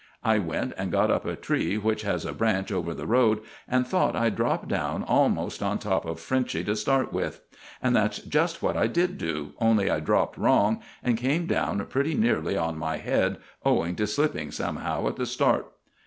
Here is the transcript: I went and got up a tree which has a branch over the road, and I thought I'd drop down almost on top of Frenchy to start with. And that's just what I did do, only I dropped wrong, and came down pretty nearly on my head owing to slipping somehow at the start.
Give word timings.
I 0.23 0.39
went 0.39 0.73
and 0.79 0.91
got 0.91 1.11
up 1.11 1.25
a 1.27 1.35
tree 1.35 1.77
which 1.77 2.01
has 2.01 2.25
a 2.25 2.33
branch 2.33 2.71
over 2.71 2.95
the 2.95 3.05
road, 3.05 3.41
and 3.67 3.85
I 3.85 3.87
thought 3.87 4.15
I'd 4.15 4.35
drop 4.35 4.67
down 4.67 5.03
almost 5.03 5.61
on 5.61 5.77
top 5.77 6.07
of 6.07 6.19
Frenchy 6.19 6.63
to 6.63 6.75
start 6.75 7.13
with. 7.13 7.41
And 7.83 7.95
that's 7.95 8.17
just 8.17 8.63
what 8.63 8.75
I 8.75 8.87
did 8.87 9.19
do, 9.19 9.53
only 9.59 9.91
I 9.91 9.99
dropped 9.99 10.39
wrong, 10.39 10.81
and 11.03 11.19
came 11.19 11.45
down 11.45 11.85
pretty 11.85 12.15
nearly 12.15 12.57
on 12.57 12.79
my 12.79 12.97
head 12.97 13.37
owing 13.63 13.95
to 13.97 14.07
slipping 14.07 14.49
somehow 14.49 15.07
at 15.07 15.17
the 15.17 15.27
start. 15.27 15.67